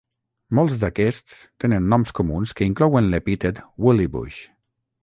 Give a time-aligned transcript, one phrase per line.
[0.59, 4.43] Molts d'aquests tenen noms comuns que inclouen l'epítet "woollybush".